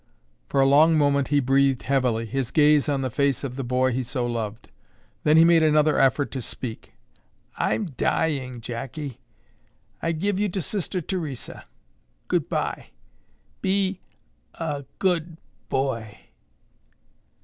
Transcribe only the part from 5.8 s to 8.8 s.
effort to speak. "I'm dying,